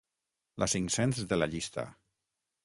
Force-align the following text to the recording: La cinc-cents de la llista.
La 0.63 0.67
cinc-cents 0.73 1.21
de 1.35 1.39
la 1.43 1.49
llista. 1.53 1.85